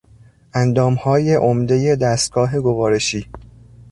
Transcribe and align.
اندامهای 0.53 1.35
عمدهی 1.35 1.95
دستگاه 1.95 2.59
گوارشی 2.59 3.27